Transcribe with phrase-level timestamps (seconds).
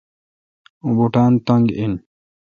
[0.81, 1.93] اوں بوٹان تنگ این۔